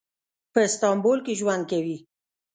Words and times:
په 0.53 0.59
استانبول 0.67 1.19
کې 1.25 1.33
ژوند 1.39 1.63
کوي. 1.71 1.97